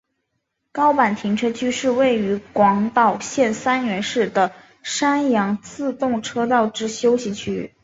[0.71, 7.75] 高坂停车区是位于广岛县三原市的山阳自动车道之休息区。